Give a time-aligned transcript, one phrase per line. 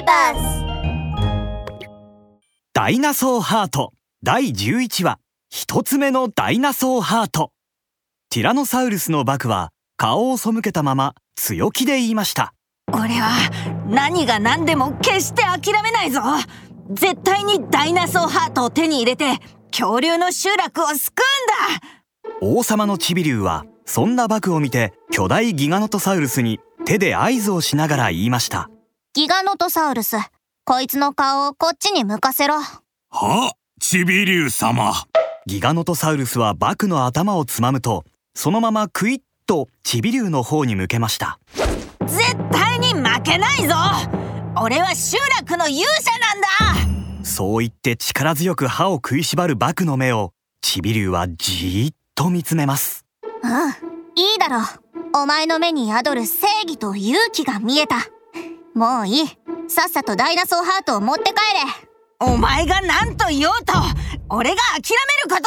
[0.00, 0.64] ビバス
[2.72, 3.92] ダイナソーハート。
[4.22, 5.18] 第11話。
[5.50, 7.52] 一つ目のダイナソーハート。
[8.30, 12.54] ティラノサウルスのバクは顔を背けたまま強気で言いました。
[12.92, 13.50] 俺は
[13.88, 16.20] 何が何でも決して諦めないぞ。
[16.92, 19.38] 絶対にダイナソーハートを手に入れて
[19.70, 21.22] 恐竜の集落を救
[22.42, 22.56] うんだ。
[22.56, 28.70] 王様のチビリュウはそんなバクを見て巨大ギガノトサウルスに手で合図をしながら言いました
[29.20, 30.16] ギガノトサウルス。
[30.64, 32.54] こいつの顔をこっちに向かせろ。
[33.10, 34.94] はチビリュウ様。
[35.44, 41.38] ギガノトサウルスはバクの頭をつまむとそのままクイッとチビリュウの方に向けました。
[42.06, 43.74] 絶対に負けないぞ。
[44.58, 47.22] 俺は集落の勇者なんだ。
[47.22, 53.04] そう言って力強く歯を食いしばるバクの目をチビリュウはじーっと見つめます。
[53.42, 53.68] うん
[54.16, 54.60] いいだろ。
[54.60, 57.96] うお前の目に宿る正義と勇気が見えた
[58.80, 59.26] もういい。
[59.68, 61.36] さっさとダイナソーハートを持って帰れ。
[62.18, 63.74] お前が何と言おうと
[64.30, 65.38] 俺が諦めるこ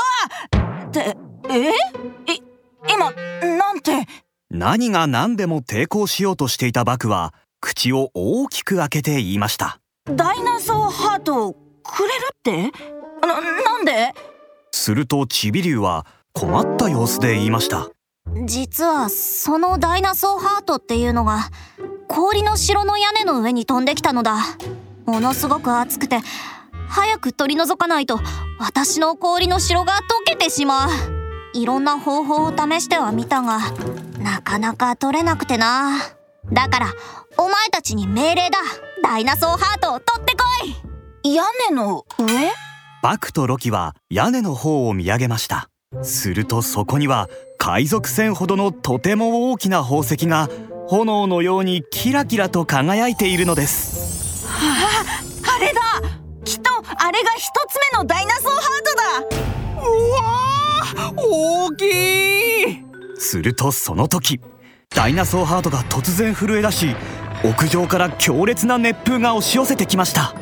[0.51, 0.85] とは。
[0.85, 1.17] って
[1.49, 2.31] え？
[2.31, 2.43] い
[2.87, 3.11] 今
[3.57, 4.05] なんて？
[4.51, 9.79] 何が何でも抵抗しようとしていたバクは口を大きく開けて言いました。
[10.05, 12.71] ダイナソーハートをくれるって？
[13.25, 14.13] な、なんで？
[14.71, 17.89] するとチビリュウは困った様子で言いました。
[18.45, 21.49] 実はそのダイナソーハートっていうのが
[22.13, 24.37] 氷の城の屋根の上に飛んできたのだ。
[25.07, 26.19] ものすごく熱くて
[26.87, 28.19] 早く取り除かないと
[28.59, 30.89] 私の氷の城が溶けてしまう。
[31.55, 33.61] いろんな方法を試してはみたが
[34.19, 35.97] なかなか取れなくてな。
[36.51, 36.93] だから
[37.37, 38.59] お前たちに命令だ。
[39.01, 40.43] ダイナソーハートを取ってこ
[41.23, 41.33] い。
[41.33, 42.51] 屋根の上？
[43.01, 45.67] バクとロキは屋根の方を見上げました。
[46.03, 47.27] するとそこには
[47.57, 50.49] 海賊船ほどのとても大きな宝石が
[50.87, 54.47] 炎のようにキラキラと輝いているのです。
[54.47, 55.03] は
[55.43, 55.81] ああれだ。
[56.43, 59.81] きっとあれが一つ目のダイナソーハートだ。
[59.81, 62.83] うわ大きい。
[63.17, 64.41] するとその時
[64.89, 66.95] ダイナソーハートが突然震え出し
[67.43, 70.35] 屋上から強烈な熱風が押し寄せてきました。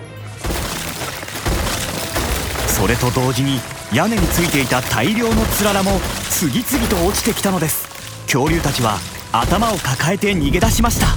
[2.68, 3.60] それと同時に
[3.94, 7.88] 屋根についていた大量のつららも次々と落ちてきたのです。
[8.24, 8.98] 恐竜たちは
[9.32, 11.08] 頭を抱えて逃げ出しました。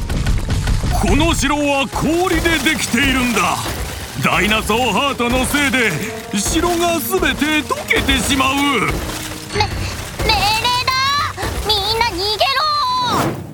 [0.98, 3.56] この城は氷でできているんだ。
[4.22, 5.90] ダイナソーハートのせいで
[6.38, 8.54] 城が全て溶けてしまう。
[8.54, 8.96] 命令だ。
[11.66, 12.62] みんな逃げろ。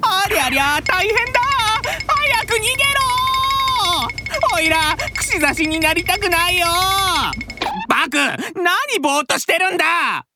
[0.02, 1.40] ありゃりゃ大変だ。
[2.06, 3.00] 早く逃げろ。
[4.56, 6.66] おいら串刺しになりたくないよ。
[7.88, 10.26] バク何ぼーっとしてるんだ。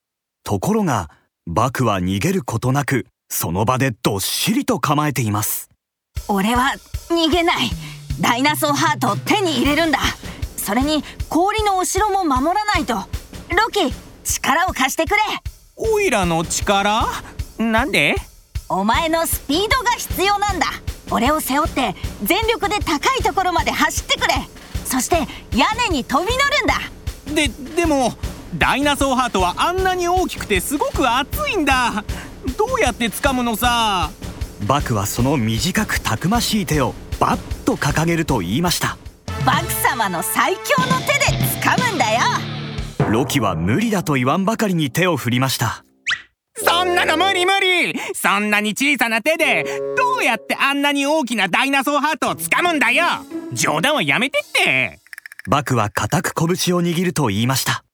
[0.43, 1.11] ところが
[1.47, 5.69] バクは逃げることなくその場でどっしりと構えています。
[6.29, 6.75] 俺は
[7.09, 7.71] 逃げない。
[8.21, 9.99] ダイナソーハートを手に入れるんだ。
[10.57, 12.95] それに氷のお城も守らないと。
[12.95, 13.93] ロキ
[14.25, 15.17] 力を貸してくれ。
[15.77, 17.07] オイラの力？
[17.59, 18.15] なんで？
[18.69, 20.67] お前のスピードが必要なんだ。
[21.11, 24.35] 俺を背負って全力で高いところまで走ってくれ。
[24.85, 25.17] そして
[25.57, 26.81] 屋根に飛び乗るんだ。
[27.35, 28.13] ででも
[28.57, 32.05] ダイナソーハートはあんなに大きくてすごく熱いんだ
[32.57, 34.11] どうやって掴むのさ？
[34.67, 38.97] バクはその短くたくましい手をバッと掲げると言いました。
[39.45, 42.21] バク様の最強の手で掴むんだよ。
[43.11, 45.85] ロキは無理だと言わんばかりに手を振りました。
[46.57, 47.99] そんなの無理無理。
[48.15, 49.65] そんなに小さな手で
[49.97, 53.05] どうやってあんなに大きなダイナソーハートを掴むんだよ。
[53.53, 55.01] 冗談はやめてって。
[55.47, 57.85] バクは固く拳を握ると言いました。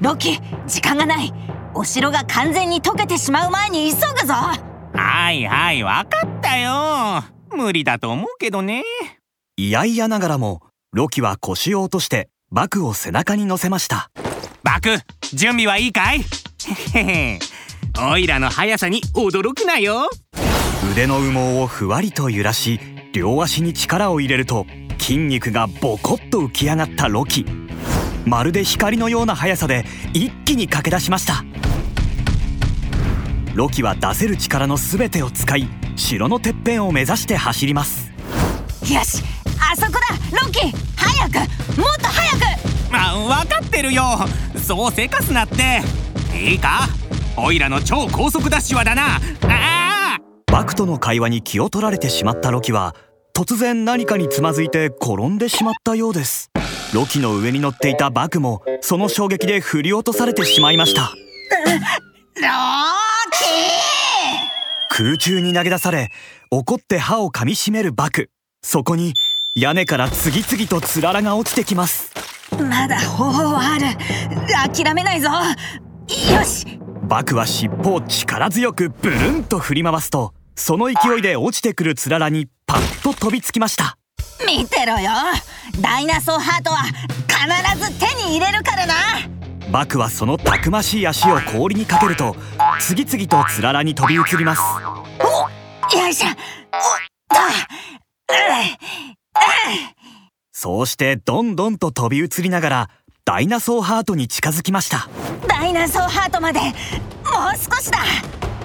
[0.00, 1.32] ロキ時間がない
[1.74, 4.34] お城が完全に溶けてしまう前に急ぐぞ。
[4.34, 7.22] はいはい分かったよ。
[7.56, 8.82] 無理だと思うけどね。
[9.56, 14.10] いやいやながらもロキは腰を落としてバクを背中に乗せました。
[14.64, 14.98] バク
[15.32, 16.24] 準備はいいかい？
[16.94, 17.38] へへ
[17.98, 20.08] オイラの速さに驚くなよ。
[20.92, 22.80] 腕の羽毛をふわりと揺らし
[23.12, 24.66] 両足に力を入れると
[24.98, 27.46] 筋肉がボコッと浮き上がったロキ。
[28.26, 31.42] まるで光のような速さで一気に駆け出しました
[33.54, 38.10] ロキは出せる力の全てを使い城のてっぺんを目指して走ります。
[38.82, 39.22] よし
[39.60, 40.00] あそこだ
[40.40, 41.34] ロキ早く
[41.80, 42.40] もっと早く。
[42.92, 44.02] あ分かってるよ。
[44.56, 45.82] そうせかすなって。
[46.36, 46.88] いいか？
[47.36, 49.20] オイラの超高速ダッシュはだな。
[49.48, 52.94] あバクとの会話に気を取られてしまったロキは
[53.34, 56.50] 突然何かにつまずいて転んでしまったようです。
[56.94, 61.02] ロキの上に乗っていたバクもその衝撃で振り落とされてしまいました。
[61.02, 61.08] ロ
[62.34, 62.42] キ
[64.90, 66.10] 空中に投げ出され
[66.50, 68.30] 怒って歯を噛みしめるバク。
[68.62, 69.14] そこに
[69.54, 72.12] 屋根から次々とつららが落ちてきます。
[72.52, 74.74] まだ方法はある。
[74.74, 75.28] 諦めないぞ。
[75.28, 76.78] よし。
[77.04, 83.96] バクは尻尾を力強くブルンと振り回すとその勢いで落ちてくるつららにパッと飛びつきました。
[84.46, 85.10] 見てろよ。
[85.80, 86.78] ダイナソーハートは
[87.28, 88.94] 必ず手に入れるからな。
[89.72, 92.34] バクはそのたくましい足を氷にかけると
[92.80, 94.62] 次々とつららに飛び移ります。
[95.92, 96.28] およいしょ。
[96.28, 96.34] おっ
[97.28, 97.36] と
[100.52, 102.90] そうしてどんどんと飛び移りながら
[103.24, 105.08] ダイナソーハートに近づきました
[105.48, 106.70] ダイナソーハートまでもう
[107.56, 107.98] 少しだ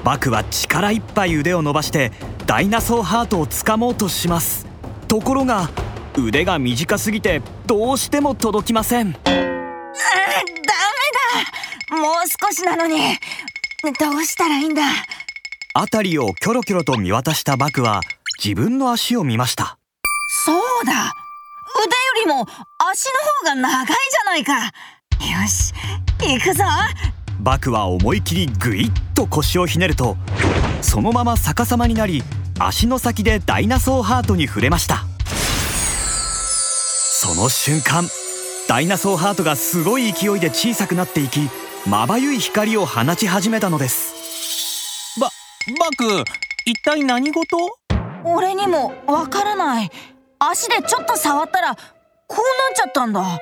[0.04, 2.12] バクは力いっぱい腕を伸ばして
[2.46, 4.68] ダイナソーハートを掴もうとします
[5.08, 5.70] ところが
[6.18, 9.44] 腕が短すぎてどうしても届きませんダメ
[11.94, 13.18] だもう少しなのに
[13.94, 14.84] どうしたらいいんだ？
[15.74, 18.02] 辺りをキョロキョロと見渡したバクは
[18.42, 19.78] 自分の足を見ました。
[20.46, 21.14] そうだ。
[21.78, 21.94] 腕よ
[22.24, 22.42] りも
[22.90, 23.06] 足
[23.46, 24.66] の方が長いじゃないか。
[24.66, 25.74] よし
[26.22, 26.64] 行くぞ。
[27.40, 30.16] バクは思い切りグイッと腰をひねると
[30.82, 32.24] そのまま逆さまになり
[32.58, 35.04] 足の先でダイナソーハートに触れました。
[37.18, 38.08] その瞬間
[38.68, 41.50] ダイナソーハートがすごい勢いで小さくなっていき
[41.88, 45.20] まばゆい光を放ち始めたのです。
[45.20, 45.30] バ
[45.96, 46.24] ク
[46.66, 47.46] 一体何事？
[48.24, 49.92] 俺にもわからない。
[50.40, 51.82] 足でちょっと触ったらこ
[52.30, 52.44] うなっ
[52.76, 53.40] ちゃったんだ。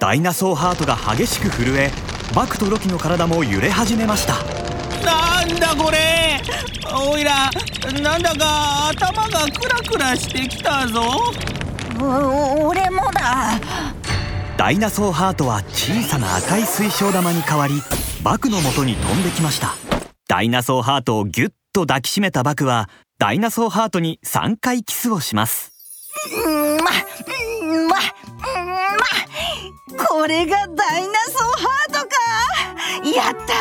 [0.00, 1.90] ダイナソーハートが激しく震え
[2.34, 4.36] バクとロキの体も揺れ始めました。
[5.04, 6.40] なんだこれ？
[6.90, 7.50] おいら
[8.02, 11.02] なんだか頭がクラクラしてきたぞ。
[12.00, 13.60] 俺もだ
[14.64, 17.82] ダイナソーハートは小さな赤い水晶玉に変わり
[18.22, 19.74] バクの元に飛んできました。
[20.26, 22.88] ダイナソーハートをギュッと抱きしめたバクは
[23.18, 25.70] ダイナソーハートに3回キスをします。
[26.46, 26.90] うんま
[27.60, 27.88] うんまうん
[29.98, 30.06] ま。
[30.06, 33.14] これがダイナソーハートか。
[33.14, 33.52] やった。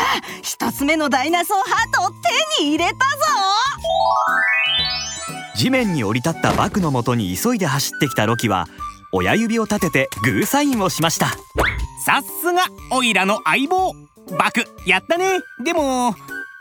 [0.42, 2.12] 一つ目のダイナソーハートを
[2.58, 2.98] 手に入れたぞ。
[5.58, 8.70] 地面に降り立ったバクの元に急いで走ってきたロキは
[9.16, 11.28] 親指を立ててグーサインをしました。
[12.06, 13.94] さすがオイラの相棒。
[14.38, 15.40] バクやったね。
[15.64, 16.16] でも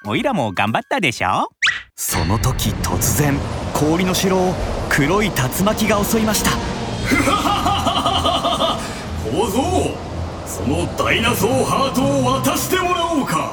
[0.06, 1.48] オイラも頑張ったでしょ？
[1.96, 3.38] その時突然
[3.72, 4.52] 氷の城を
[4.90, 6.50] 黒い竜巻が襲いました。
[9.32, 9.96] 小僧
[10.46, 13.52] そのダイナソーハートを渡してもらおうか。